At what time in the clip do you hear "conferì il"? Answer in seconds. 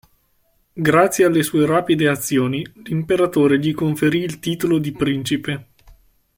3.71-4.39